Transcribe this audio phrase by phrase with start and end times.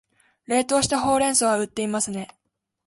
[0.47, 2.27] 冷凍したほうれん草は売っていますね